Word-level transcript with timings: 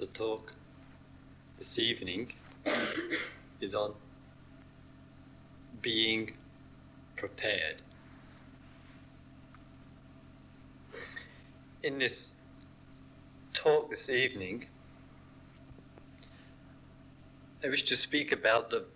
the 0.00 0.06
talk 0.06 0.54
this 1.58 1.78
evening 1.78 2.32
is 3.60 3.74
on 3.74 3.92
being 5.82 6.32
prepared. 7.16 7.82
In 11.82 11.98
this 11.98 12.32
talk 13.52 13.90
this 13.90 14.08
evening, 14.08 14.68
I 17.62 17.68
wish 17.68 17.82
to 17.82 17.94
speak 17.94 18.32
about 18.32 18.70
the 18.70 18.86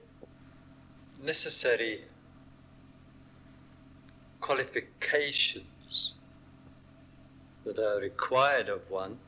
necessary 1.22 2.04
qualifications 4.40 6.14
that 7.66 7.78
are 7.78 8.00
required 8.00 8.70
of 8.70 8.90
one 8.90 9.18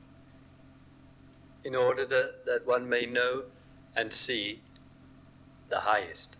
in 1.66 1.75
order 1.75 2.06
that, 2.06 2.47
that 2.47 2.65
one 2.65 2.88
may 2.88 3.05
know 3.05 3.43
and 3.97 4.12
see 4.12 4.61
the 5.69 5.80
highest. 5.80 6.37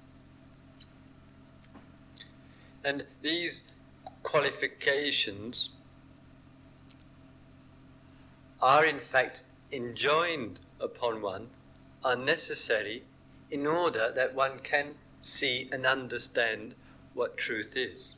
And 2.85 3.05
these 3.23 3.65
qualifications 4.23 5.71
are 8.62 8.85
in 8.85 9.01
fact 9.01 9.43
enjoined 9.73 10.61
upon 10.79 11.21
one, 11.21 11.49
are 12.05 12.15
necessary 12.16 13.02
in 13.51 13.66
order 13.66 14.13
that 14.15 14.33
one 14.33 14.61
can 14.61 14.95
see 15.23 15.69
and 15.73 15.85
understand 15.85 16.77
what 17.15 17.37
truth 17.37 17.73
is. 17.77 18.15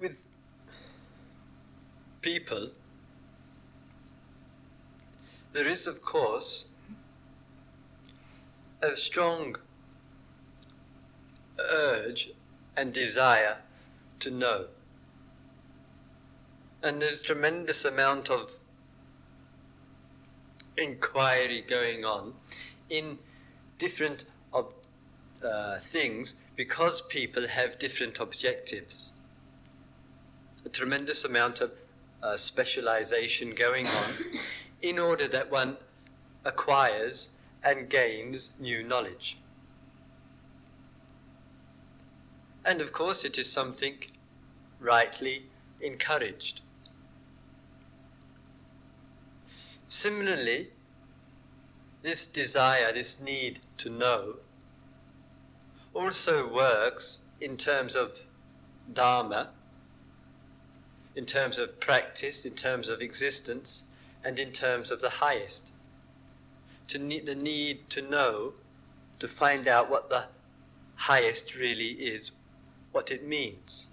With 0.00 0.18
people, 2.52 2.70
there 5.52 5.68
is, 5.68 5.86
of 5.86 6.02
course, 6.02 6.72
a 8.82 8.96
strong 8.96 9.56
urge 11.58 12.30
and 12.76 12.92
desire 12.92 13.58
to 14.20 14.30
know. 14.30 14.66
And 16.82 17.00
there's 17.00 17.22
tremendous 17.22 17.84
amount 17.84 18.30
of 18.30 18.50
inquiry 20.76 21.62
going 21.68 22.04
on 22.04 22.34
in 22.88 23.18
different 23.78 24.24
ob- 24.52 24.72
uh, 25.44 25.78
things 25.78 26.34
because 26.56 27.02
people 27.02 27.46
have 27.46 27.78
different 27.78 28.18
objectives. 28.18 29.20
A 30.64 30.68
tremendous 30.68 31.24
amount 31.24 31.60
of 31.60 31.72
uh, 32.22 32.36
specialization 32.36 33.54
going 33.54 33.86
on 33.86 34.12
in 34.82 34.98
order 34.98 35.28
that 35.28 35.50
one 35.50 35.76
acquires 36.44 37.30
and 37.62 37.88
gains 37.88 38.50
new 38.58 38.82
knowledge. 38.82 39.38
And 42.64 42.80
of 42.80 42.92
course, 42.92 43.24
it 43.24 43.38
is 43.38 43.50
something 43.50 43.96
rightly 44.80 45.46
encouraged. 45.80 46.60
Similarly, 49.88 50.70
this 52.02 52.26
desire, 52.26 52.92
this 52.92 53.20
need 53.20 53.60
to 53.78 53.90
know, 53.90 54.36
also 55.94 56.52
works 56.52 57.20
in 57.40 57.56
terms 57.56 57.94
of 57.94 58.18
Dharma, 58.92 59.50
in 61.14 61.26
terms 61.26 61.58
of 61.58 61.78
practice, 61.80 62.44
in 62.44 62.54
terms 62.54 62.88
of 62.88 63.00
existence, 63.00 63.84
and 64.24 64.38
in 64.38 64.52
terms 64.52 64.90
of 64.90 65.00
the 65.00 65.10
highest. 65.10 65.72
To 66.88 66.98
need, 66.98 67.26
the 67.26 67.34
need 67.34 67.90
to 67.90 68.02
know, 68.02 68.54
to 69.18 69.28
find 69.28 69.68
out 69.68 69.90
what 69.90 70.08
the 70.08 70.24
highest 70.94 71.54
really 71.54 71.92
is, 71.92 72.32
what 72.92 73.10
it 73.10 73.26
means. 73.26 73.88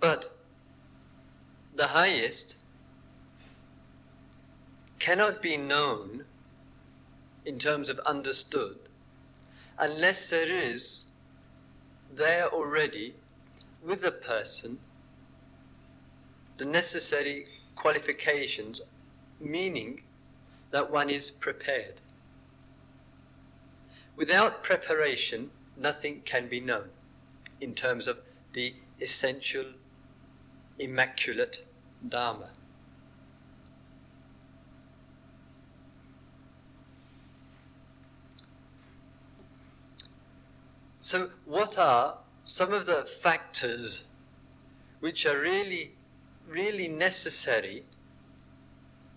But 0.00 0.30
the 1.74 1.88
highest 1.88 2.56
cannot 4.98 5.42
be 5.42 5.56
known 5.56 6.24
in 7.48 7.58
terms 7.58 7.88
of 7.88 7.98
understood 8.00 8.76
unless 9.78 10.30
there 10.30 10.52
is 10.52 11.04
there 12.14 12.48
already 12.48 13.14
with 13.82 14.02
the 14.02 14.12
person 14.12 14.78
the 16.58 16.64
necessary 16.64 17.46
qualifications, 17.76 18.82
meaning 19.40 20.02
that 20.72 20.90
one 20.90 21.08
is 21.08 21.30
prepared. 21.30 22.00
Without 24.16 24.64
preparation, 24.64 25.50
nothing 25.76 26.20
can 26.24 26.48
be 26.48 26.60
known 26.60 26.88
in 27.60 27.74
terms 27.74 28.08
of 28.08 28.18
the 28.52 28.74
essential, 29.00 29.66
immaculate 30.78 31.64
Dharma. 32.08 32.50
So, 41.08 41.30
what 41.46 41.78
are 41.78 42.18
some 42.44 42.74
of 42.74 42.84
the 42.84 43.02
factors 43.02 44.08
which 45.00 45.24
are 45.24 45.40
really, 45.40 45.92
really 46.46 46.86
necessary 46.86 47.84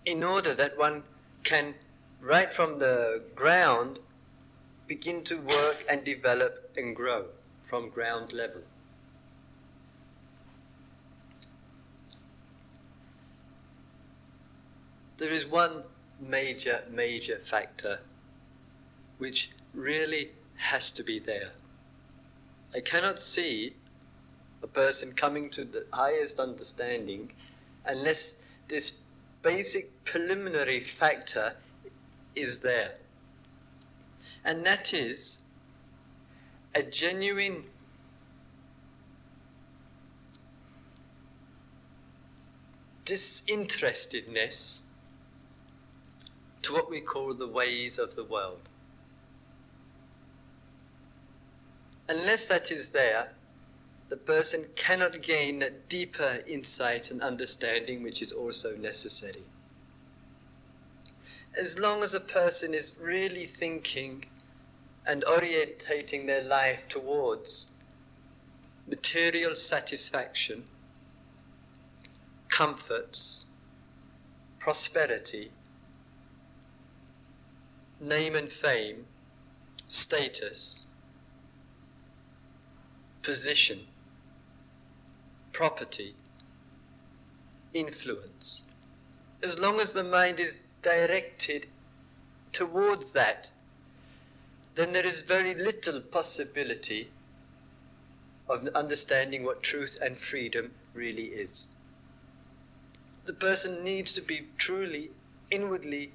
in 0.06 0.24
order 0.24 0.54
that 0.54 0.78
one 0.78 1.02
can, 1.44 1.74
right 2.18 2.50
from 2.50 2.78
the 2.78 3.22
ground, 3.34 3.98
begin 4.86 5.22
to 5.24 5.36
work 5.36 5.84
and 5.86 6.02
develop 6.02 6.72
and 6.78 6.96
grow 6.96 7.26
from 7.62 7.90
ground 7.90 8.32
level? 8.32 8.62
There 15.18 15.30
is 15.30 15.44
one 15.44 15.82
major, 16.18 16.84
major 16.90 17.38
factor 17.38 17.98
which 19.18 19.50
really 19.74 20.30
has 20.56 20.90
to 20.92 21.02
be 21.02 21.18
there. 21.18 21.50
I 22.74 22.80
cannot 22.80 23.20
see 23.20 23.74
a 24.62 24.66
person 24.66 25.12
coming 25.12 25.50
to 25.50 25.64
the 25.64 25.86
highest 25.92 26.38
understanding 26.38 27.32
unless 27.84 28.38
this 28.68 28.98
basic 29.42 30.04
preliminary 30.04 30.80
factor 30.80 31.54
is 32.34 32.60
there. 32.60 32.94
And 34.44 34.64
that 34.64 34.94
is 34.94 35.38
a 36.74 36.82
genuine 36.82 37.64
disinterestedness 43.04 44.80
to 46.62 46.72
what 46.72 46.88
we 46.88 47.00
call 47.00 47.34
the 47.34 47.48
ways 47.48 47.98
of 47.98 48.14
the 48.14 48.24
world. 48.24 48.68
Unless 52.08 52.46
that 52.46 52.70
is 52.70 52.90
there, 52.90 53.32
the 54.08 54.16
person 54.16 54.66
cannot 54.76 55.22
gain 55.22 55.60
that 55.60 55.88
deeper 55.88 56.42
insight 56.46 57.10
and 57.10 57.22
understanding 57.22 58.02
which 58.02 58.20
is 58.20 58.32
also 58.32 58.76
necessary. 58.76 59.44
As 61.54 61.78
long 61.78 62.02
as 62.02 62.12
a 62.12 62.20
person 62.20 62.74
is 62.74 62.94
really 63.00 63.46
thinking 63.46 64.26
and 65.06 65.24
orientating 65.24 66.26
their 66.26 66.42
life 66.42 66.88
towards 66.88 67.66
material 68.86 69.54
satisfaction, 69.54 70.64
comforts, 72.48 73.46
prosperity, 74.58 75.50
name 78.00 78.34
and 78.34 78.52
fame, 78.52 79.06
status, 79.88 80.88
position, 83.22 83.86
property, 85.52 86.14
influence. 87.72 88.62
As 89.42 89.58
long 89.58 89.80
as 89.80 89.92
the 89.92 90.04
mind 90.04 90.40
is 90.40 90.58
directed 90.82 91.66
towards 92.52 93.12
that, 93.12 93.50
then 94.74 94.92
there 94.92 95.06
is 95.06 95.22
very 95.22 95.54
little 95.54 96.00
possibility 96.00 97.10
of 98.48 98.66
understanding 98.68 99.44
what 99.44 99.62
truth 99.62 99.98
and 100.02 100.16
freedom 100.18 100.72
really 100.94 101.26
is. 101.26 101.66
the 103.24 103.32
person 103.32 103.84
needs 103.84 104.12
to 104.12 104.20
be 104.20 104.48
truly, 104.58 105.10
inwardly 105.50 106.12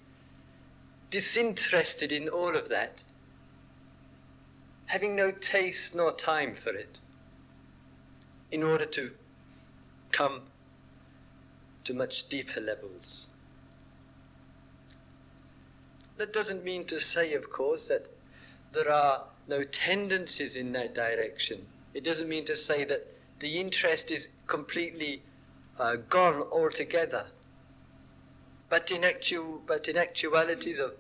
disinterested 1.10 2.12
in 2.12 2.28
all 2.28 2.56
of 2.56 2.68
that, 2.70 3.04
having 4.88 5.16
no 5.16 5.32
taste 5.32 5.96
nor 5.96 6.12
time 6.12 6.56
for 6.56 6.72
it, 6.72 7.00
in 8.52 8.64
order 8.64 8.86
to 8.86 9.12
come 10.12 10.42
to 11.84 11.94
much 11.94 12.28
deeper 12.28 12.60
levels. 12.60 13.34
That 16.18 16.34
doesn't 16.34 16.64
mean 16.64 16.86
to 16.86 17.00
say, 17.00 17.34
of 17.34 17.52
course, 17.52 17.88
that 17.90 18.10
there 18.72 18.92
are 18.92 19.24
no 19.48 19.64
tendencies 19.64 20.56
in 20.56 20.72
that 20.74 20.94
direction. 20.94 21.66
It 21.94 22.04
doesn't 22.04 22.28
mean 22.28 22.46
to 22.46 22.56
say 22.56 22.84
that 22.86 23.08
the 23.40 23.60
interest 23.60 24.12
is 24.12 24.30
completely 24.48 25.22
uh, 25.80 25.98
gone 26.10 26.42
altogether. 26.52 27.26
But 28.70 28.92
in, 28.92 29.04
actu- 29.04 29.62
but 29.66 29.88
in 29.88 29.96
actualities, 29.96 30.80
of 30.80 30.94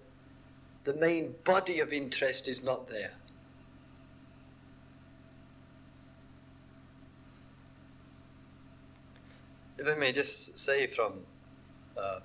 the 0.83 0.93
main 0.93 1.35
body 1.43 1.79
of 1.79 1.91
interest 1.91 2.47
is 2.47 2.63
not 2.63 2.87
there. 2.87 3.11
I 9.89 9.95
may 9.95 10.11
just 10.11 10.57
say 10.59 10.87
from 10.87 11.13
uh, 11.97 12.19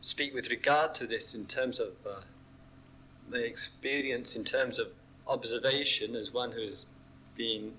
speak 0.00 0.34
with 0.34 0.50
regard 0.50 0.94
to 0.96 1.06
this 1.06 1.34
in 1.34 1.46
terms 1.46 1.78
of 1.78 1.92
uh, 2.06 2.20
my 3.30 3.38
experience, 3.38 4.36
in 4.36 4.44
terms 4.44 4.78
of 4.78 4.88
observation, 5.26 6.16
as 6.16 6.32
one 6.32 6.52
who's 6.52 6.86
been 7.36 7.72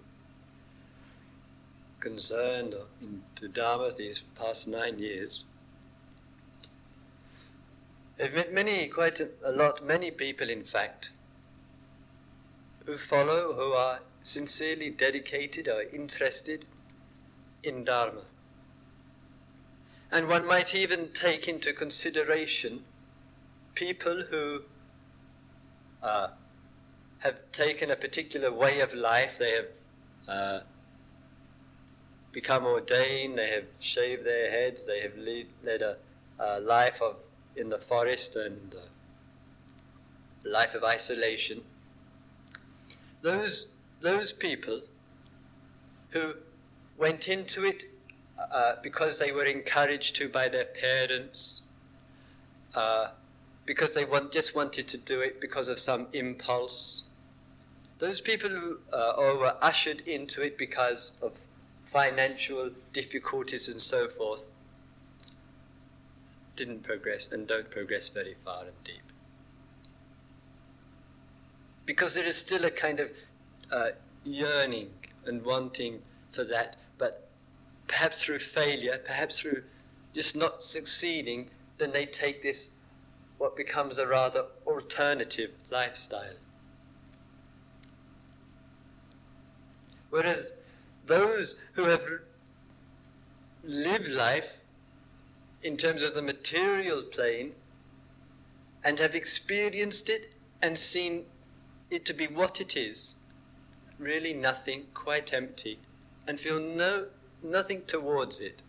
concerned 2.00 2.76
into 3.02 3.48
Dharma 3.48 3.92
these 3.92 4.22
past 4.36 4.68
nine 4.68 5.00
years. 5.00 5.44
I've 8.22 8.34
met 8.34 8.54
many, 8.54 8.88
quite 8.88 9.20
a, 9.20 9.30
a 9.44 9.52
lot, 9.52 9.86
many 9.86 10.12
people 10.12 10.50
in 10.50 10.64
fact, 10.64 11.12
who 12.86 12.98
follow, 12.98 13.54
who 13.54 13.74
are 13.74 14.00
sincerely 14.22 14.90
dedicated 14.90 15.68
or 15.68 15.84
interested 15.84 16.66
in 17.64 17.84
Dharma. 17.84 18.24
And 20.12 20.28
one 20.28 20.46
might 20.46 20.74
even 20.74 21.10
take 21.14 21.48
into 21.48 21.72
consideration 21.74 22.84
people 23.76 24.24
who 24.30 24.62
uh, 26.02 26.30
have 27.20 27.40
taken 27.52 27.92
a 27.92 27.96
particular 27.96 28.52
way 28.52 28.80
of 28.80 28.94
life, 28.94 29.38
they 29.38 29.52
have 29.52 29.68
uh, 30.28 30.60
become 32.32 32.66
ordained, 32.66 33.38
they 33.38 33.52
have 33.52 33.66
shaved 33.80 34.26
their 34.26 34.50
heads, 34.50 34.86
they 34.86 35.02
have 35.02 35.18
lead, 35.18 35.48
led 35.64 35.82
a, 35.82 35.98
a, 36.40 36.60
life 36.60 37.02
of 37.02 37.16
in 37.56 37.70
the 37.70 37.78
forest 37.78 38.36
and 38.36 38.74
a 40.46 40.50
life 40.50 40.76
of 40.76 40.84
isolation. 40.84 41.62
Those 43.22 43.74
those 44.02 44.32
people 44.32 44.82
who 46.12 46.36
went 47.00 47.28
into 47.28 47.66
it 47.66 47.86
uh, 48.38 48.74
because 48.84 49.18
they 49.20 49.32
were 49.32 49.46
encouraged 49.46 50.16
to 50.18 50.30
by 50.30 50.50
their 50.50 50.66
parents, 50.66 51.64
uh, 52.76 53.10
because 53.66 53.94
they 53.94 54.06
want, 54.06 54.32
just 54.32 54.56
wanted 54.56 54.88
to 54.90 54.98
do 54.98 55.22
it 55.22 55.40
because 55.40 55.68
of 55.68 55.80
some 55.80 56.08
impulse. 56.14 57.08
Those 58.00 58.22
people 58.22 58.50
who 58.50 58.78
uh, 58.94 59.14
were 59.18 59.56
ushered 59.62 60.08
into 60.08 60.42
it 60.42 60.58
because 60.58 61.14
of 61.22 61.38
financial 61.84 62.70
difficulties 62.94 63.68
and 63.68 63.82
so 63.82 64.08
forth 64.08 64.44
didn't 66.56 66.84
progress 66.84 67.32
and 67.32 67.48
don't 67.48 67.72
progress 67.72 68.10
very 68.10 68.36
far 68.44 68.64
and 68.64 68.84
deep. 68.84 69.02
Because 71.86 72.14
there 72.14 72.26
is 72.26 72.36
still 72.36 72.66
a 72.66 72.72
kind 72.72 73.00
of 73.00 73.12
uh, 73.72 73.90
yearning 74.24 74.90
and 75.26 75.44
wanting 75.44 76.02
for 76.32 76.44
that, 76.44 76.78
but 77.00 77.28
perhaps 77.88 78.24
through 78.24 78.38
failure, 78.38 79.02
perhaps 79.04 79.40
through 79.40 79.64
just 80.14 80.36
not 80.36 80.62
succeeding, 80.62 81.50
then 81.80 81.92
they 81.92 82.06
take 82.06 82.44
this, 82.44 82.70
what 83.40 83.56
becomes 83.56 83.98
a 83.98 84.06
rather 84.06 84.46
alternative 84.68 85.52
lifestyle. 85.72 86.36
Whereas 90.12 90.54
those 91.08 91.56
who 91.74 91.86
have 91.86 92.04
lived 93.64 94.10
life 94.10 94.64
in 95.64 95.78
terms 95.78 96.04
of 96.04 96.14
the 96.14 96.22
material 96.22 97.04
plane 97.04 97.54
and 98.84 99.00
have 99.00 99.16
experienced 99.16 100.10
it 100.10 100.34
and 100.62 100.78
seen 100.78 101.26
it 101.90 102.06
to 102.06 102.14
be 102.14 102.28
what 102.28 102.62
it 102.62 102.76
is, 102.76 103.16
really 103.98 104.34
nothing, 104.34 104.86
quite 104.94 105.34
empty, 105.34 105.80
and 106.30 106.40
feel 106.40 106.60
no 106.60 107.08
nothing 107.42 107.82
towards 107.88 108.40
it. 108.40 108.62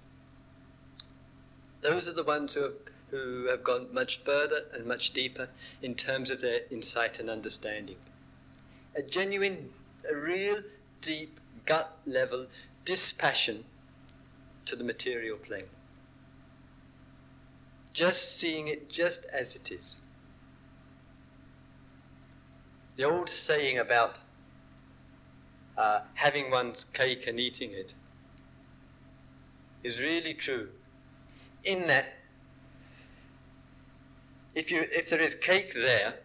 Those 1.83 2.09
are 2.09 2.15
the 2.15 2.25
ones 2.25 2.55
who 2.55 2.62
have, 2.62 2.73
who 3.11 3.49
have 3.51 3.62
gone 3.62 3.93
much 3.93 4.23
further 4.25 4.65
and 4.73 4.87
much 4.87 5.12
deeper 5.12 5.47
in 5.83 5.95
terms 5.95 6.31
of 6.31 6.41
their 6.41 6.61
insight 6.71 7.21
and 7.21 7.29
understanding. 7.29 7.97
A 8.97 9.03
genuine, 9.03 9.69
a 10.11 10.17
real 10.17 10.62
deep 11.03 11.39
gut 11.67 11.99
level 12.07 12.47
dispassion 12.87 13.65
to 14.65 14.75
the 14.75 14.85
material 14.85 15.37
plane. 15.37 15.69
Just 17.93 18.39
seeing 18.39 18.69
it 18.69 18.89
just 18.89 19.27
as 19.27 19.55
it 19.55 19.71
is. 19.71 20.01
The 22.97 23.05
old 23.05 23.29
saying 23.29 23.77
about 23.77 24.19
uh, 25.81 26.03
having 26.12 26.50
one's 26.50 26.85
cake 26.85 27.27
and 27.27 27.41
eating 27.41 27.71
it 27.71 27.94
is 29.82 30.03
really 30.03 30.35
true. 30.35 30.69
In 31.65 31.87
that, 31.87 32.05
if, 34.55 34.71
you, 34.71 34.85
if 34.93 35.09
there 35.09 35.23
is 35.23 35.35
cake 35.35 35.73
there 35.73 36.17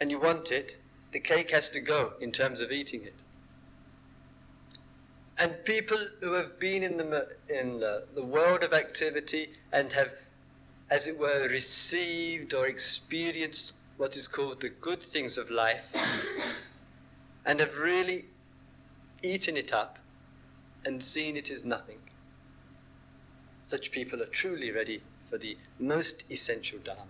and 0.00 0.12
you 0.12 0.20
want 0.20 0.52
it, 0.52 0.76
the 1.10 1.18
cake 1.18 1.50
has 1.50 1.68
to 1.70 1.80
go 1.80 2.12
in 2.20 2.30
terms 2.30 2.60
of 2.60 2.70
eating 2.70 3.02
it. 3.02 3.16
And 5.38 5.56
people 5.64 6.06
who 6.20 6.34
have 6.34 6.60
been 6.60 6.84
in 6.84 6.98
the, 6.98 7.28
in 7.48 7.80
the, 7.80 8.04
the 8.14 8.24
world 8.24 8.62
of 8.62 8.72
activity 8.72 9.50
and 9.72 9.90
have, 9.90 10.10
as 10.88 11.08
it 11.08 11.18
were, 11.18 11.48
received 11.50 12.54
or 12.54 12.68
experienced 12.68 13.74
what 13.96 14.16
is 14.16 14.28
called 14.28 14.60
the 14.60 14.68
good 14.68 15.02
things 15.02 15.36
of 15.36 15.50
life 15.50 15.92
and 17.44 17.60
have 17.60 17.78
really 17.78 18.26
eaten 19.22 19.56
it 19.56 19.72
up 19.72 19.98
and 20.84 21.02
seen 21.02 21.36
it 21.36 21.50
as 21.50 21.64
nothing. 21.64 21.98
Such 23.64 23.92
people 23.92 24.22
are 24.22 24.26
truly 24.26 24.70
ready 24.70 25.02
for 25.30 25.38
the 25.38 25.56
most 25.78 26.24
essential 26.30 26.78
Dharma. 26.78 27.06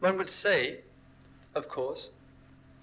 One 0.00 0.16
would 0.18 0.30
say, 0.30 0.80
of 1.54 1.68
course, 1.68 2.12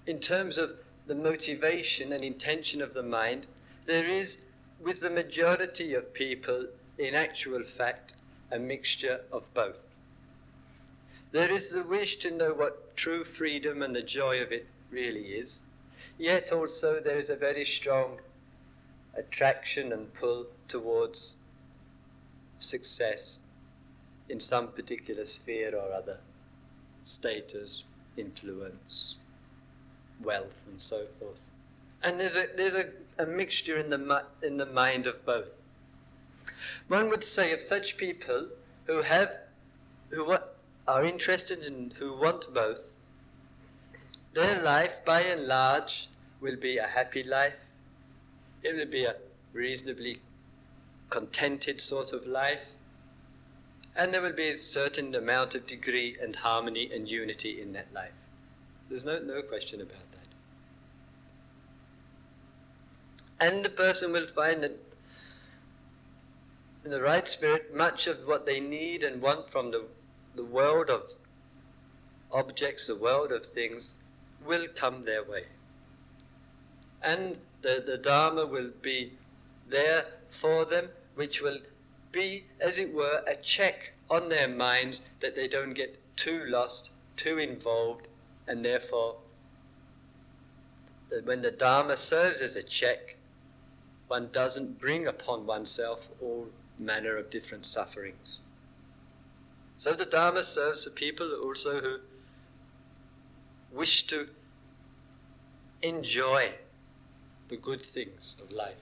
in 0.06 0.20
terms 0.20 0.58
of 0.58 0.72
the 1.06 1.14
motivation 1.14 2.12
and 2.12 2.22
intention 2.22 2.82
of 2.82 2.92
the 2.92 3.02
mind, 3.02 3.46
there 3.86 4.06
is, 4.06 4.38
with 4.80 5.00
the 5.00 5.08
majority 5.08 5.94
of 5.94 6.12
people, 6.12 6.66
in 6.98 7.14
actual 7.14 7.62
fact, 7.62 8.14
a 8.50 8.58
mixture 8.58 9.22
of 9.32 9.52
both. 9.54 9.85
There 11.32 11.50
is 11.50 11.70
the 11.70 11.82
wish 11.82 12.16
to 12.16 12.30
know 12.30 12.52
what 12.52 12.96
true 12.96 13.24
freedom 13.24 13.82
and 13.82 13.94
the 13.94 14.02
joy 14.02 14.40
of 14.40 14.52
it 14.52 14.66
really 14.90 15.34
is, 15.34 15.60
yet 16.18 16.52
also 16.52 17.00
there 17.00 17.18
is 17.18 17.30
a 17.30 17.36
very 17.36 17.64
strong 17.64 18.20
attraction 19.14 19.92
and 19.92 20.12
pull 20.14 20.46
towards 20.68 21.36
success 22.58 23.38
in 24.28 24.40
some 24.40 24.68
particular 24.72 25.24
sphere 25.24 25.74
or 25.76 25.92
other 25.92 26.18
status, 27.02 27.84
influence, 28.16 29.16
wealth, 30.22 30.60
and 30.66 30.80
so 30.80 31.06
forth. 31.18 31.40
And 32.02 32.18
there's 32.20 32.36
a, 32.36 32.46
there's 32.56 32.74
a, 32.74 32.86
a 33.18 33.26
mixture 33.26 33.78
in 33.78 33.90
the, 33.90 34.24
in 34.42 34.56
the 34.56 34.66
mind 34.66 35.06
of 35.06 35.24
both. 35.24 35.50
One 36.88 37.08
would 37.10 37.24
say 37.24 37.52
of 37.52 37.62
such 37.62 37.96
people 37.96 38.48
who 38.86 39.02
have, 39.02 39.32
who 40.10 40.30
are 40.30 40.42
interested 40.88 41.60
in, 41.60 41.92
who 41.98 42.16
want 42.16 42.52
both, 42.52 42.80
their 44.34 44.62
life 44.62 45.04
by 45.04 45.22
and 45.22 45.46
large 45.46 46.08
will 46.40 46.56
be 46.56 46.78
a 46.78 46.86
happy 46.86 47.22
life. 47.22 47.56
It 48.62 48.74
will 48.76 48.90
be 48.90 49.04
a 49.04 49.16
reasonably 49.52 50.20
contented 51.10 51.80
sort 51.80 52.12
of 52.12 52.26
life 52.26 52.72
and 53.96 54.12
there 54.12 54.20
will 54.20 54.32
be 54.32 54.48
a 54.48 54.56
certain 54.58 55.14
amount 55.14 55.54
of 55.54 55.66
degree 55.66 56.16
and 56.20 56.36
harmony 56.36 56.90
and 56.92 57.10
unity 57.10 57.62
in 57.62 57.72
that 57.72 57.92
life. 57.94 58.12
There's 58.88 59.06
no, 59.06 59.18
no 59.18 59.40
question 59.40 59.80
about 59.80 59.96
that. 63.40 63.48
And 63.48 63.64
the 63.64 63.70
person 63.70 64.12
will 64.12 64.26
find 64.26 64.62
that 64.62 64.78
in 66.84 66.90
the 66.90 67.02
right 67.02 67.26
spirit, 67.26 67.74
much 67.74 68.06
of 68.06 68.18
what 68.26 68.44
they 68.46 68.60
need 68.60 69.02
and 69.02 69.20
want 69.20 69.48
from 69.48 69.70
the, 69.70 69.84
the 70.36 70.44
world 70.44 70.90
of 70.90 71.10
objects, 72.32 72.86
the 72.86 72.96
world 72.96 73.32
of 73.32 73.46
things, 73.46 73.94
will 74.44 74.66
come 74.74 75.04
their 75.04 75.24
way. 75.24 75.44
And 77.02 77.38
the, 77.62 77.82
the 77.84 77.98
Dharma 77.98 78.46
will 78.46 78.70
be 78.82 79.12
there 79.68 80.04
for 80.30 80.64
them, 80.64 80.88
which 81.14 81.40
will 81.40 81.58
be, 82.12 82.44
as 82.60 82.78
it 82.78 82.92
were, 82.92 83.22
a 83.26 83.36
check 83.36 83.92
on 84.08 84.28
their 84.28 84.48
minds 84.48 85.02
that 85.20 85.34
they 85.34 85.48
don't 85.48 85.74
get 85.74 85.98
too 86.16 86.44
lost, 86.46 86.90
too 87.16 87.38
involved, 87.38 88.08
and 88.46 88.64
therefore, 88.64 89.16
when 91.24 91.42
the 91.42 91.50
Dharma 91.50 91.96
serves 91.96 92.40
as 92.40 92.56
a 92.56 92.62
check, 92.62 93.16
one 94.08 94.28
doesn't 94.32 94.80
bring 94.80 95.06
upon 95.06 95.46
oneself 95.46 96.08
all 96.20 96.48
manner 96.78 97.16
of 97.16 97.30
different 97.30 97.66
sufferings. 97.66 98.40
So 99.78 99.92
the 99.92 100.06
Dharma 100.06 100.42
serves 100.42 100.84
the 100.84 100.90
people 100.90 101.32
also 101.42 101.80
who 101.80 101.98
wish 103.72 104.06
to 104.06 104.28
enjoy 105.82 106.52
the 107.48 107.56
good 107.56 107.82
things 107.82 108.40
of 108.42 108.50
life. 108.50 108.74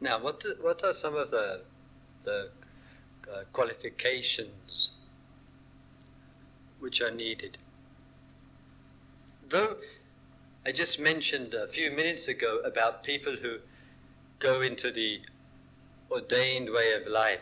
Now, 0.00 0.20
what, 0.20 0.44
what 0.60 0.84
are 0.84 0.92
some 0.92 1.16
of 1.16 1.30
the, 1.30 1.62
the 2.22 2.50
uh, 3.32 3.44
qualifications 3.54 4.92
which 6.78 7.00
are 7.00 7.10
needed? 7.10 7.56
Though 9.48 9.76
I 10.66 10.72
just 10.72 11.00
mentioned 11.00 11.54
a 11.54 11.66
few 11.66 11.90
minutes 11.90 12.28
ago 12.28 12.60
about 12.64 13.02
people 13.02 13.36
who 13.36 13.58
go 14.38 14.60
into 14.60 14.90
the 14.90 15.20
ordained 16.10 16.70
way 16.70 16.92
of 16.92 17.06
life, 17.06 17.40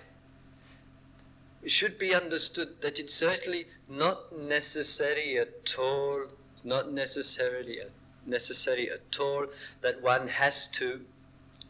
it 1.62 1.70
should 1.70 1.98
be 1.98 2.14
understood 2.14 2.82
that 2.82 2.98
it's 2.98 3.14
certainly 3.14 3.66
not 3.88 4.36
necessary 4.36 5.38
at 5.38 5.74
all, 5.78 6.26
it's 6.52 6.64
not 6.64 6.92
necessarily 6.92 7.78
necessary 8.26 8.90
at 8.90 9.18
all 9.18 9.46
that 9.80 10.02
one 10.02 10.28
has 10.28 10.66
to 10.66 11.00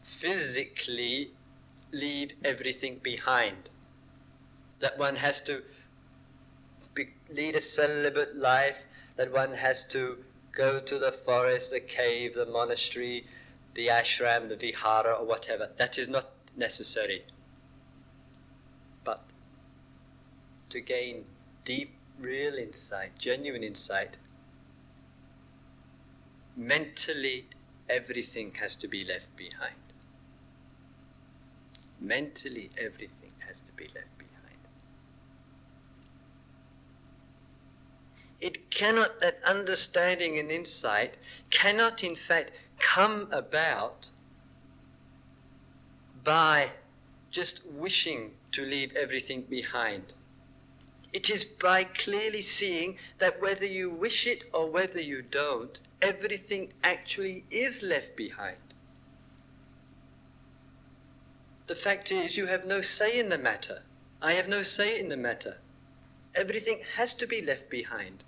physically 0.02 1.30
leave 1.92 2.32
everything 2.44 3.00
behind. 3.02 3.70
That 4.80 4.98
one 4.98 5.16
has 5.16 5.40
to 5.42 5.62
be, 6.94 7.10
lead 7.30 7.56
a 7.56 7.60
celibate 7.60 8.36
life, 8.36 8.78
that 9.16 9.32
one 9.32 9.54
has 9.54 9.84
to 9.86 10.18
go 10.52 10.80
to 10.80 10.98
the 10.98 11.12
forest, 11.12 11.70
the 11.70 11.80
cave, 11.80 12.34
the 12.34 12.46
monastery, 12.46 13.26
the 13.74 13.88
ashram, 13.88 14.48
the 14.48 14.56
vihara, 14.56 15.14
or 15.14 15.26
whatever. 15.26 15.70
That 15.76 15.98
is 15.98 16.08
not 16.08 16.33
necessary. 16.56 17.24
But 19.04 19.22
to 20.70 20.80
gain 20.80 21.24
deep, 21.64 21.94
real 22.18 22.54
insight, 22.54 23.18
genuine 23.18 23.62
insight, 23.62 24.16
mentally 26.56 27.46
everything 27.88 28.52
has 28.54 28.74
to 28.76 28.88
be 28.88 29.04
left 29.04 29.34
behind. 29.36 29.74
Mentally, 32.00 32.70
everything 32.76 33.32
has 33.46 33.60
to 33.60 33.72
be 33.72 33.84
left 33.84 34.18
behind. 34.18 34.58
It 38.40 38.70
cannot, 38.70 39.20
that 39.20 39.42
understanding 39.42 40.38
and 40.38 40.50
insight 40.50 41.16
cannot, 41.50 42.04
in 42.04 42.14
fact, 42.14 42.60
come 42.78 43.28
about 43.30 44.10
by 46.24 46.70
just 47.30 47.66
wishing 47.66 48.32
to 48.52 48.64
leave 48.64 48.94
everything 48.96 49.42
behind. 49.42 50.14
It 51.12 51.30
is 51.30 51.44
by 51.44 51.84
clearly 51.84 52.42
seeing 52.42 52.98
that 53.18 53.40
whether 53.40 53.66
you 53.66 53.88
wish 53.90 54.26
it 54.26 54.44
or 54.52 54.68
whether 54.68 55.00
you 55.00 55.22
don't, 55.22 55.78
everything 56.02 56.72
actually 56.82 57.44
is 57.50 57.82
left 57.82 58.16
behind. 58.16 58.56
The 61.66 61.74
fact 61.74 62.10
is, 62.10 62.36
you 62.36 62.46
have 62.46 62.66
no 62.66 62.80
say 62.80 63.18
in 63.18 63.28
the 63.28 63.38
matter. 63.38 63.82
I 64.20 64.32
have 64.32 64.48
no 64.48 64.62
say 64.62 64.98
in 64.98 65.08
the 65.08 65.16
matter. 65.16 65.58
Everything 66.34 66.80
has 66.96 67.14
to 67.14 67.26
be 67.26 67.40
left 67.40 67.70
behind. 67.70 68.24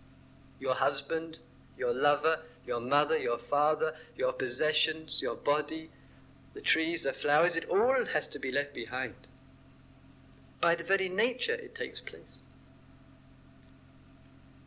Your 0.61 0.75
husband, 0.75 1.41
your 1.77 1.93
lover, 1.93 2.41
your 2.67 2.81
mother, 2.81 3.19
your 3.19 3.39
father, 3.39 3.95
your 4.17 4.33
possessions, 4.33 5.21
your 5.21 5.35
body, 5.35 5.91
the 6.57 6.63
trees, 6.63 7.03
the 7.03 7.13
flowers, 7.13 7.55
it 7.55 7.69
all 7.69 8.07
has 8.07 8.27
to 8.29 8.39
be 8.39 8.51
left 8.51 8.73
behind. 8.73 9.15
By 10.63 10.75
the 10.75 10.85
very 10.85 11.11
nature 11.11 11.53
it 11.53 11.75
takes 11.75 12.01
place. 12.01 12.41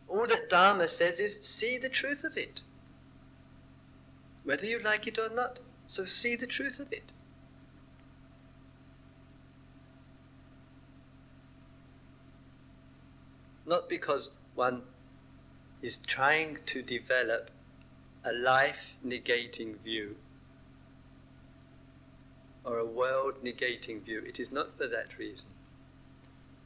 All 0.07 0.27
that 0.27 0.51
Dharma 0.51 0.87
says 0.87 1.19
is 1.19 1.41
see 1.41 1.79
the 1.79 1.89
truth 1.89 2.23
of 2.23 2.37
it. 2.37 2.61
Whether 4.43 4.67
you 4.67 4.77
like 4.77 5.07
it 5.07 5.17
or 5.17 5.29
not, 5.29 5.61
so 5.87 6.05
see 6.05 6.35
the 6.35 6.47
truth 6.47 6.79
of 6.79 6.93
it. 6.93 7.11
not 13.65 13.87
because 13.87 14.31
one 14.55 14.81
is 15.83 15.99
trying 15.99 16.57
to 16.65 16.81
develop 16.81 17.51
a 18.25 18.33
life 18.33 18.95
negating 19.05 19.77
view 19.83 20.15
or 22.63 22.79
a 22.79 22.85
world 22.85 23.35
negating 23.43 24.01
view. 24.03 24.23
It 24.25 24.39
is 24.39 24.51
not 24.51 24.77
for 24.77 24.87
that 24.87 25.17
reason. 25.17 25.47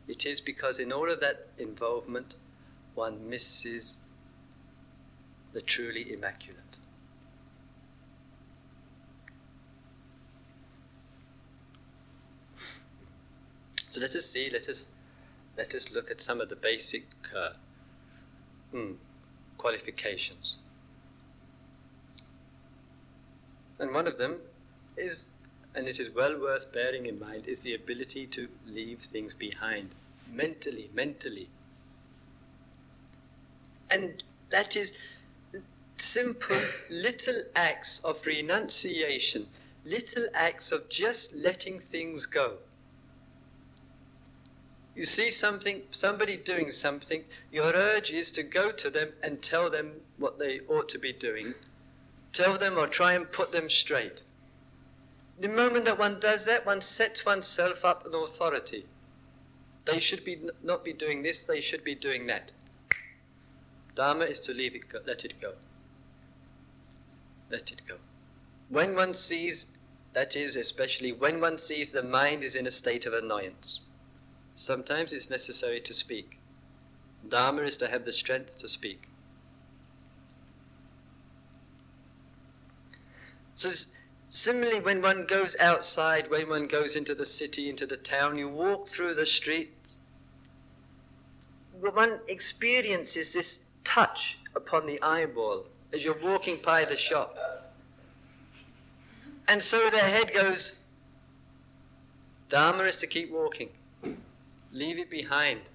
It 0.07 0.25
is 0.25 0.41
because 0.41 0.79
in 0.79 0.91
all 0.91 1.09
of 1.09 1.19
that 1.21 1.47
involvement, 1.57 2.35
one 2.95 3.29
misses 3.29 3.97
the 5.53 5.61
truly 5.61 6.13
immaculate. 6.13 6.77
So 13.89 14.01
let 14.01 14.15
us 14.15 14.25
see, 14.25 14.49
let 14.49 14.67
us 14.67 14.85
let 15.55 15.75
us 15.75 15.91
look 15.91 16.09
at 16.09 16.19
some 16.19 16.41
of 16.41 16.49
the 16.49 16.55
basic 16.55 17.05
uh, 17.35 17.51
mm, 18.73 18.95
qualifications. 19.57 20.57
And 23.79 23.93
one 23.93 24.07
of 24.07 24.17
them 24.17 24.37
is, 24.97 25.29
and 25.75 25.87
it 25.87 25.99
is 25.99 26.09
well 26.09 26.39
worth 26.39 26.71
bearing 26.71 27.05
in 27.05 27.19
mind, 27.19 27.47
is 27.47 27.63
the 27.63 27.73
ability 27.73 28.27
to 28.27 28.47
leave 28.67 28.99
things 28.99 29.33
behind 29.33 29.95
mentally, 30.31 30.89
mentally. 30.93 31.49
And 33.89 34.23
that 34.49 34.75
is 34.75 34.97
simple 35.97 36.57
little 36.89 37.41
acts 37.55 37.99
of 37.99 38.25
renunciation, 38.25 39.47
little 39.85 40.27
acts 40.33 40.71
of 40.71 40.89
just 40.89 41.33
letting 41.33 41.79
things 41.79 42.25
go 42.25 42.57
you 44.95 45.05
see 45.05 45.31
something, 45.31 45.81
somebody 45.89 46.37
doing 46.37 46.69
something, 46.69 47.23
your 47.51 47.73
urge 47.73 48.11
is 48.11 48.29
to 48.31 48.43
go 48.43 48.71
to 48.71 48.89
them 48.91 49.09
and 49.23 49.41
tell 49.41 49.69
them 49.69 50.01
what 50.17 50.37
they 50.37 50.59
ought 50.69 50.87
to 50.89 50.99
be 50.99 51.11
doing. 51.11 51.55
Tell 52.31 52.57
them 52.57 52.77
or 52.77 52.87
try 52.87 53.13
and 53.13 53.31
put 53.31 53.51
them 53.51 53.69
straight. 53.69 54.21
The 55.39 55.49
moment 55.49 55.85
that 55.85 55.97
one 55.97 56.19
does 56.19 56.45
that, 56.45 56.65
one 56.65 56.81
sets 56.81 57.25
oneself 57.25 57.83
up 57.83 58.05
an 58.05 58.13
authority. 58.13 58.85
They 59.85 59.99
should 59.99 60.23
be 60.23 60.39
not 60.63 60.85
be 60.85 60.93
doing 60.93 61.23
this, 61.23 61.43
they 61.43 61.59
should 61.59 61.83
be 61.83 61.95
doing 61.95 62.27
that. 62.27 62.51
Dharma 63.95 64.25
is 64.25 64.39
to 64.41 64.53
leave 64.53 64.75
it 64.75 64.89
go, 64.89 64.99
let 65.05 65.25
it 65.25 65.39
go. 65.41 65.53
Let 67.49 67.71
it 67.71 67.81
go. 67.87 67.97
When 68.69 68.95
one 68.95 69.13
sees, 69.13 69.67
that 70.13 70.35
is, 70.35 70.55
especially 70.55 71.11
when 71.11 71.41
one 71.41 71.57
sees 71.57 71.91
the 71.91 72.03
mind 72.03 72.43
is 72.43 72.55
in 72.55 72.65
a 72.65 72.71
state 72.71 73.05
of 73.05 73.13
annoyance 73.13 73.81
Sometimes 74.55 75.13
it's 75.13 75.29
necessary 75.29 75.81
to 75.81 75.93
speak. 75.93 76.39
Dharma 77.27 77.63
is 77.63 77.77
to 77.77 77.87
have 77.87 78.05
the 78.05 78.11
strength 78.11 78.57
to 78.59 78.69
speak. 78.69 79.09
So, 83.55 83.69
similarly, 84.33 84.79
when 84.79 85.01
one 85.01 85.25
goes 85.25 85.55
outside, 85.59 86.29
when 86.29 86.49
one 86.49 86.67
goes 86.67 86.95
into 86.95 87.13
the 87.13 87.25
city, 87.25 87.69
into 87.69 87.85
the 87.85 87.95
town, 87.95 88.37
you 88.37 88.49
walk 88.49 88.89
through 88.89 89.13
the 89.13 89.25
streets, 89.25 89.97
one 91.79 92.19
experiences 92.27 93.31
this 93.31 93.65
touch 93.83 94.39
upon 94.55 94.87
the 94.87 95.01
eyeball 95.03 95.65
as 95.93 96.03
you're 96.03 96.19
walking 96.19 96.57
by 96.65 96.83
the 96.83 96.97
shop. 96.97 97.37
And 99.47 99.61
so 99.61 99.89
the 99.89 99.99
head 99.99 100.33
goes, 100.33 100.79
Dharma 102.49 102.83
is 102.83 102.95
to 102.97 103.07
keep 103.07 103.31
walking. 103.31 103.69
Leave 104.71 104.97
it 104.97 105.09
behind. 105.09 105.69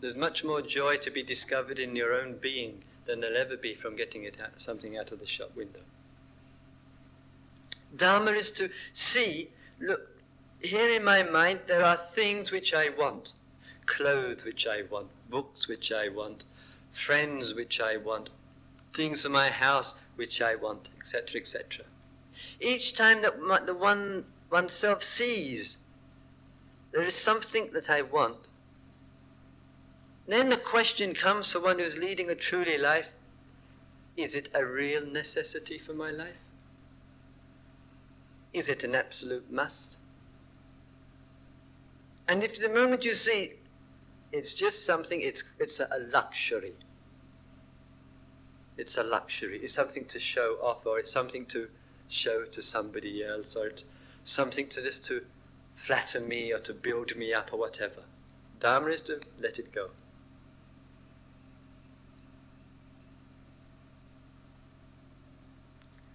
There's 0.00 0.16
much 0.16 0.44
more 0.44 0.62
joy 0.62 0.96
to 0.98 1.10
be 1.10 1.22
discovered 1.22 1.78
in 1.78 1.94
your 1.94 2.14
own 2.14 2.36
being 2.40 2.82
than 3.06 3.20
there'll 3.20 3.36
ever 3.36 3.56
be 3.56 3.74
from 3.74 3.96
getting 3.96 4.24
it 4.24 4.38
out, 4.40 4.60
something 4.60 4.96
out 4.96 5.12
of 5.12 5.18
the 5.18 5.26
shop 5.26 5.54
window. 5.56 5.80
Dharma 7.96 8.32
is 8.32 8.50
to 8.52 8.70
see, 8.92 9.50
look, 9.80 10.08
here 10.60 10.90
in 10.90 11.04
my 11.04 11.22
mind 11.22 11.60
there 11.66 11.84
are 11.84 11.96
things 11.96 12.50
which 12.50 12.74
I 12.74 12.88
want 12.90 13.34
clothes 13.86 14.44
which 14.44 14.66
I 14.66 14.82
want, 14.90 15.08
books 15.30 15.68
which 15.68 15.92
I 15.92 16.08
want, 16.08 16.44
friends 16.90 17.54
which 17.54 17.80
I 17.80 17.96
want, 17.96 18.30
things 18.92 19.22
for 19.22 19.28
my 19.28 19.50
house 19.50 19.96
which 20.16 20.40
I 20.40 20.54
want, 20.54 20.88
etc., 20.98 21.40
etc. 21.40 21.84
Each 22.60 22.94
time 22.94 23.22
that 23.22 23.66
the 23.66 23.74
one 23.74 24.24
oneself 24.50 25.02
sees 25.02 25.78
there 26.92 27.02
is 27.02 27.14
something 27.14 27.70
that 27.72 27.90
I 27.90 28.02
want, 28.02 28.48
then 30.26 30.48
the 30.48 30.56
question 30.56 31.14
comes 31.14 31.52
for 31.52 31.60
one 31.60 31.78
who's 31.78 31.98
leading 31.98 32.30
a 32.30 32.34
truly 32.34 32.78
life 32.78 33.10
is 34.16 34.34
it 34.34 34.48
a 34.54 34.64
real 34.64 35.04
necessity 35.04 35.76
for 35.76 35.92
my 35.92 36.10
life? 36.10 36.38
Is 38.52 38.68
it 38.68 38.84
an 38.84 38.94
absolute 38.94 39.50
must? 39.50 39.98
And 42.28 42.44
if 42.44 42.60
the 42.60 42.68
moment 42.68 43.04
you 43.04 43.12
see 43.12 43.54
it's 44.34 44.52
just 44.52 44.84
something, 44.84 45.20
it's, 45.20 45.44
it's 45.60 45.78
a, 45.78 45.86
luxury. 46.12 46.74
It's 48.76 48.96
a 48.96 49.02
luxury. 49.04 49.60
It's 49.62 49.72
something 49.72 50.06
to 50.06 50.18
show 50.18 50.58
off, 50.60 50.84
or 50.86 50.98
it's 50.98 51.10
something 51.10 51.46
to 51.46 51.68
show 52.08 52.44
to 52.44 52.60
somebody 52.60 53.24
else, 53.24 53.54
or 53.54 53.68
it's 53.68 53.84
something 54.24 54.68
to 54.70 54.82
just 54.82 55.04
to 55.06 55.24
flatter 55.76 56.20
me 56.20 56.52
or 56.52 56.58
to 56.58 56.74
build 56.74 57.14
me 57.16 57.32
up 57.32 57.52
or 57.52 57.58
whatever. 57.58 58.02
Dharma 58.58 58.88
is 58.88 59.02
to 59.02 59.20
let 59.38 59.58
it 59.60 59.72
go. 59.72 59.90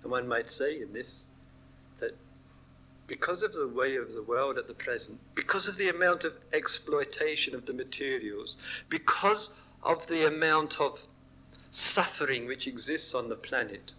And 0.09 0.13
one 0.13 0.27
might 0.27 0.49
say 0.49 0.81
in 0.81 0.91
this 0.91 1.27
that 1.99 2.15
because 3.05 3.43
of 3.43 3.53
the 3.53 3.67
way 3.67 3.95
of 3.95 4.11
the 4.11 4.23
world 4.23 4.57
at 4.57 4.65
the 4.65 4.73
present, 4.73 5.19
because 5.35 5.67
of 5.67 5.77
the 5.77 5.87
amount 5.87 6.23
of 6.23 6.33
exploitation 6.51 7.53
of 7.53 7.67
the 7.67 7.73
materials, 7.73 8.57
because 8.89 9.51
of 9.83 10.07
the 10.07 10.25
amount 10.25 10.81
of 10.81 10.99
suffering 11.69 12.47
which 12.47 12.65
exists 12.65 13.13
on 13.13 13.29
the 13.29 13.35
planet, 13.35 13.93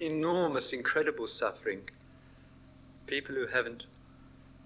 enormous, 0.00 0.72
incredible 0.72 1.26
suffering, 1.26 1.82
people 3.06 3.34
who 3.34 3.48
haven't, 3.48 3.84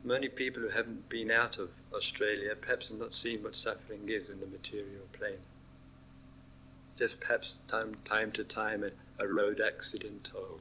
many 0.04 0.28
people 0.28 0.62
who 0.62 0.68
haven't 0.68 1.08
been 1.08 1.32
out 1.32 1.58
of 1.58 1.70
Australia 1.92 2.54
perhaps 2.54 2.88
have 2.90 3.00
not 3.00 3.14
seen 3.14 3.42
what 3.42 3.56
suffering 3.56 4.08
is 4.08 4.28
in 4.28 4.38
the 4.38 4.46
material 4.46 5.08
plane. 5.12 5.42
Just 6.96 7.20
perhaps 7.20 7.56
time, 7.66 7.96
time 8.04 8.30
to 8.30 8.44
time 8.44 8.84
a, 8.84 8.90
a 9.20 9.28
road 9.28 9.60
accident 9.60 10.32
or 10.34 10.58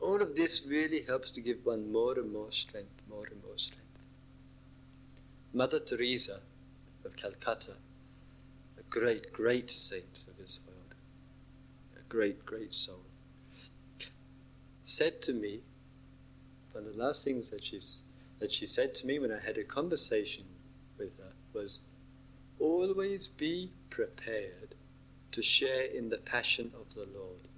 all 0.00 0.22
of 0.22 0.34
this 0.36 0.66
really 0.68 1.02
helps 1.02 1.30
to 1.32 1.40
give 1.40 1.58
one 1.64 1.90
more 1.90 2.18
and 2.18 2.32
more 2.32 2.52
strength, 2.52 3.02
more 3.10 3.26
and 3.26 3.42
more 3.42 3.58
strength. 3.58 3.84
Mother 5.52 5.80
Teresa 5.80 6.40
of 7.04 7.16
Calcutta, 7.16 7.74
a 8.78 8.82
great, 8.88 9.32
great 9.32 9.70
saint 9.70 10.24
of 10.28 10.36
this 10.36 10.60
world, 10.66 10.94
a 11.96 12.08
great, 12.08 12.46
great 12.46 12.72
soul, 12.72 13.02
said 14.84 15.20
to 15.22 15.32
me, 15.32 15.60
one 16.72 16.86
of 16.86 16.92
the 16.92 16.98
last 16.98 17.24
things 17.24 17.50
that, 17.50 17.64
she's, 17.64 18.02
that 18.38 18.52
she 18.52 18.66
said 18.66 18.94
to 18.94 19.06
me 19.06 19.18
when 19.18 19.32
I 19.32 19.40
had 19.40 19.58
a 19.58 19.64
conversation 19.64 20.44
with 20.96 21.18
her 21.18 21.32
was, 21.52 21.80
always 22.60 23.26
be 23.26 23.70
prepared 23.90 24.74
to 25.32 25.42
share 25.42 25.82
in 25.82 26.08
the 26.08 26.18
passion 26.18 26.72
of 26.80 26.94
the 26.94 27.06
Lord. 27.14 27.48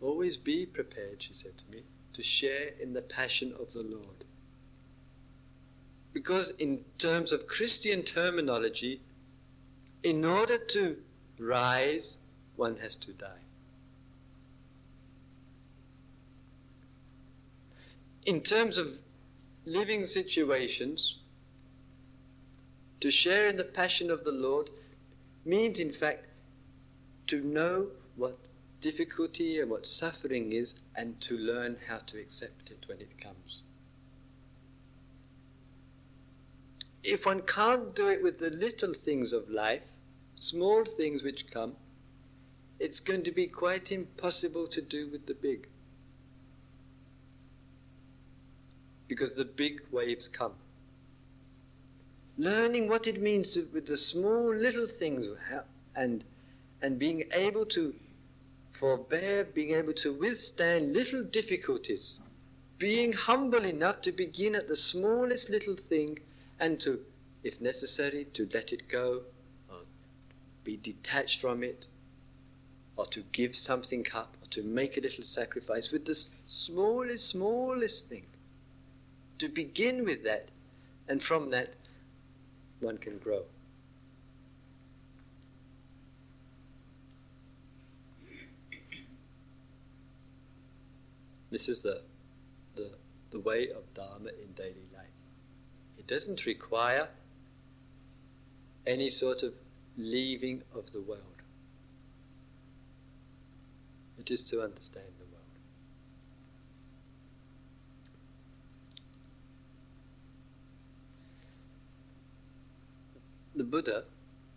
Always 0.00 0.36
be 0.36 0.66
prepared, 0.66 1.22
she 1.22 1.34
said 1.34 1.56
to 1.58 1.70
me, 1.70 1.82
to 2.12 2.22
share 2.22 2.70
in 2.80 2.92
the 2.92 3.02
passion 3.02 3.54
of 3.58 3.72
the 3.72 3.82
Lord. 3.82 4.24
Because, 6.12 6.50
in 6.58 6.84
terms 6.98 7.32
of 7.32 7.46
Christian 7.46 8.02
terminology, 8.02 9.00
in 10.02 10.24
order 10.24 10.58
to 10.58 10.96
rise, 11.38 12.18
one 12.56 12.76
has 12.78 12.96
to 12.96 13.12
die. 13.12 13.42
In 18.24 18.40
terms 18.40 18.78
of 18.78 18.98
living 19.64 20.04
situations, 20.04 21.16
to 23.06 23.10
share 23.12 23.46
in 23.46 23.56
the 23.56 23.62
passion 23.62 24.10
of 24.10 24.24
the 24.24 24.32
Lord 24.32 24.68
means, 25.44 25.78
in 25.78 25.92
fact, 25.92 26.24
to 27.28 27.40
know 27.40 27.86
what 28.16 28.36
difficulty 28.80 29.60
and 29.60 29.70
what 29.70 29.86
suffering 29.86 30.52
is 30.52 30.74
and 30.96 31.20
to 31.20 31.38
learn 31.38 31.76
how 31.88 31.98
to 31.98 32.18
accept 32.18 32.72
it 32.72 32.84
when 32.88 32.98
it 32.98 33.16
comes. 33.20 33.62
If 37.04 37.26
one 37.26 37.42
can't 37.42 37.94
do 37.94 38.08
it 38.08 38.24
with 38.24 38.40
the 38.40 38.50
little 38.50 38.92
things 38.92 39.32
of 39.32 39.48
life, 39.48 39.86
small 40.34 40.84
things 40.84 41.22
which 41.22 41.48
come, 41.48 41.76
it's 42.80 42.98
going 42.98 43.22
to 43.22 43.30
be 43.30 43.46
quite 43.46 43.92
impossible 43.92 44.66
to 44.66 44.82
do 44.82 45.06
with 45.12 45.26
the 45.26 45.34
big. 45.34 45.68
Because 49.06 49.36
the 49.36 49.44
big 49.44 49.82
waves 49.92 50.26
come. 50.26 50.54
Learning 52.38 52.88
what 52.88 53.06
it 53.06 53.20
means 53.20 53.50
to, 53.54 53.68
with 53.72 53.86
the 53.86 53.96
small 53.96 54.54
little 54.54 54.86
things 54.86 55.28
and, 55.94 56.24
and 56.82 56.98
being 56.98 57.24
able 57.32 57.64
to 57.66 57.94
forbear 58.76 59.44
being 59.44 59.74
able 59.74 59.94
to 59.94 60.12
withstand 60.12 60.92
little 60.92 61.24
difficulties, 61.24 62.20
being 62.78 63.12
humble 63.12 63.64
enough 63.64 64.02
to 64.02 64.12
begin 64.12 64.54
at 64.54 64.68
the 64.68 64.76
smallest 64.76 65.48
little 65.48 65.76
thing 65.76 66.18
and 66.60 66.78
to, 66.80 67.02
if 67.42 67.60
necessary, 67.60 68.26
to 68.34 68.48
let 68.52 68.72
it 68.72 68.86
go, 68.88 69.22
or 69.70 69.78
be 70.62 70.76
detached 70.76 71.40
from 71.40 71.62
it, 71.62 71.86
or 72.96 73.06
to 73.06 73.22
give 73.32 73.56
something 73.56 74.06
up, 74.12 74.36
or 74.42 74.46
to 74.48 74.62
make 74.62 74.96
a 74.96 75.00
little 75.00 75.24
sacrifice 75.24 75.90
with 75.90 76.04
the 76.04 76.14
smallest, 76.14 77.28
smallest 77.28 78.08
thing. 78.08 78.26
To 79.38 79.48
begin 79.48 80.04
with 80.04 80.22
that, 80.24 80.50
and 81.08 81.22
from 81.22 81.50
that, 81.50 81.74
one 82.80 82.98
can 82.98 83.18
grow. 83.18 83.42
This 91.50 91.68
is 91.68 91.80
the, 91.80 92.02
the, 92.74 92.90
the 93.30 93.40
way 93.40 93.68
of 93.70 93.82
Dharma 93.94 94.30
in 94.42 94.52
daily 94.54 94.84
life. 94.94 95.06
It 95.96 96.06
doesn't 96.06 96.44
require 96.44 97.08
any 98.86 99.08
sort 99.08 99.42
of 99.42 99.54
leaving 99.96 100.62
of 100.74 100.92
the 100.92 101.00
world. 101.00 101.22
It 104.18 104.30
is 104.30 104.42
to 104.44 104.62
understand 104.62 105.15
the 113.56 113.64
Buddha 113.64 114.04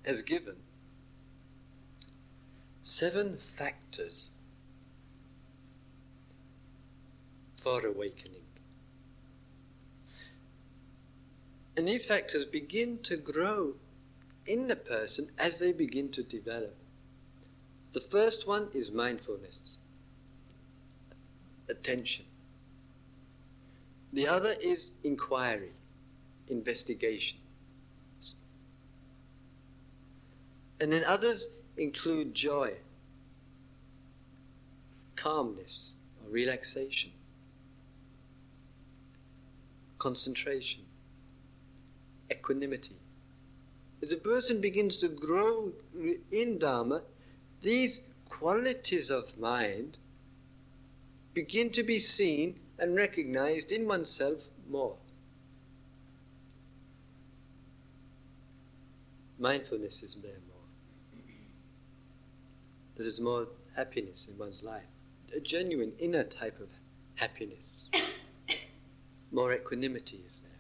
has 0.06 0.22
given 0.22 0.58
seven 2.84 3.38
factors 3.38 4.32
for 7.62 7.86
awakening. 7.86 8.42
And 11.78 11.88
these 11.88 12.06
factors 12.06 12.44
begin 12.44 13.00
to 13.04 13.16
grow 13.16 13.76
in 14.46 14.68
the 14.68 14.76
person 14.76 15.30
as 15.38 15.60
they 15.60 15.72
begin 15.72 16.10
to 16.10 16.24
develop. 16.24 16.76
The 17.94 18.02
first 18.02 18.48
one 18.48 18.68
is 18.74 18.92
mindfulness, 18.92 19.78
attention. 21.70 22.26
The 24.12 24.28
other 24.28 24.56
is 24.62 24.92
inquiry, 25.04 25.72
investigation. 26.48 27.38
And 30.80 30.92
then 30.92 31.04
others 31.04 31.50
include 31.78 32.34
joy, 32.34 32.74
calmness 35.16 35.96
or 36.24 36.32
relaxation, 36.32 37.12
concentration, 39.98 40.84
equanimity. 42.32 42.96
As 44.02 44.14
a 44.14 44.18
person 44.18 44.62
begins 44.62 44.98
to 44.98 45.10
grow 45.10 45.74
in 46.32 46.58
Dharma, 46.58 47.02
these 47.62 48.02
qualities 48.30 49.10
of 49.10 49.38
mind 49.38 49.98
begin 51.34 51.70
to 51.72 51.84
be 51.84 52.00
seen 52.00 52.58
and 52.78 52.96
recognized 52.96 53.74
in 53.74 53.86
oneself 53.86 54.50
more. 54.70 54.96
Mindfulness 59.38 60.02
is 60.04 60.16
there. 60.22 60.32
There 63.00 63.08
is 63.08 63.22
more 63.22 63.48
happiness 63.78 64.28
in 64.28 64.38
one's 64.38 64.62
life, 64.62 64.84
a 65.34 65.40
genuine 65.40 65.94
inner 66.00 66.26
type 66.26 66.60
of 66.60 66.68
happiness. 67.16 67.90
more 69.32 69.54
equanimity 69.54 70.22
is 70.28 70.42
there. 70.42 70.52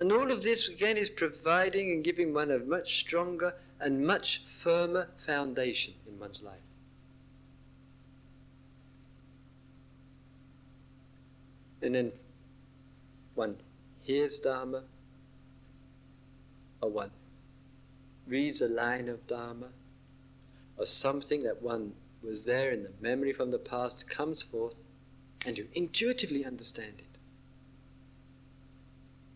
And 0.00 0.10
all 0.10 0.32
of 0.32 0.42
this, 0.42 0.70
again, 0.70 0.96
is 0.96 1.10
providing 1.10 1.92
and 1.92 2.02
giving 2.02 2.32
one 2.32 2.50
a 2.50 2.58
much 2.58 2.96
stronger 3.00 3.52
and 3.80 4.06
much 4.06 4.38
firmer 4.46 5.08
foundation 5.26 5.92
in 6.08 6.18
one's 6.18 6.42
life. 6.42 6.56
And 11.82 11.94
then 11.94 12.12
one 13.34 13.58
hears 14.04 14.38
Dharma, 14.38 14.84
or 16.80 16.88
one 16.88 17.10
reads 18.26 18.60
a 18.60 18.68
line 18.68 19.08
of 19.08 19.26
Dharma, 19.26 19.68
or 20.76 20.86
something 20.86 21.42
that 21.42 21.62
one 21.62 21.92
was 22.22 22.44
there 22.44 22.70
in 22.70 22.82
the 22.82 22.92
memory 23.00 23.32
from 23.32 23.50
the 23.50 23.58
past 23.58 24.08
comes 24.08 24.42
forth, 24.42 24.76
and 25.46 25.58
you 25.58 25.68
intuitively 25.74 26.44
understand 26.44 26.94
it. 26.98 27.14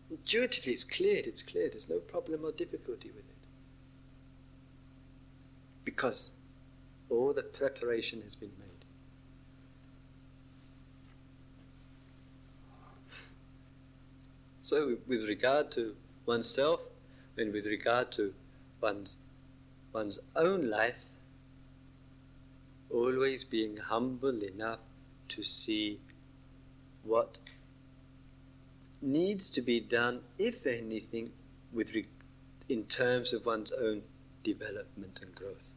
Intuitively, 0.09 0.73
it's 0.73 0.83
cleared, 0.83 1.27
it's 1.27 1.43
clear, 1.43 1.69
there's 1.69 1.89
no 1.89 1.99
problem 1.99 2.43
or 2.43 2.51
difficulty 2.51 3.11
with 3.15 3.25
it. 3.25 3.35
Because 5.85 6.31
all 7.09 7.31
the 7.33 7.43
preparation 7.43 8.21
has 8.23 8.35
been 8.35 8.51
made. 8.57 8.65
So, 14.61 14.97
with 15.07 15.27
regard 15.27 15.71
to 15.71 15.95
oneself, 16.25 16.81
and 17.37 17.53
with 17.53 17.65
regard 17.65 18.11
to 18.13 18.33
one's, 18.81 19.17
one's 19.93 20.19
own 20.35 20.69
life, 20.69 21.03
always 22.89 23.43
being 23.43 23.77
humble 23.77 24.43
enough 24.43 24.79
to 25.29 25.43
see 25.43 25.99
what 27.03 27.39
needs 29.01 29.49
to 29.49 29.61
be 29.61 29.79
done, 29.79 30.21
if 30.37 30.65
anything, 30.65 31.31
with 31.71 31.93
re- 31.93 32.05
in 32.67 32.83
terms 32.85 33.33
of 33.33 33.45
one's 33.45 33.71
own 33.71 34.01
development 34.43 35.19
and 35.21 35.33
growth. 35.35 35.73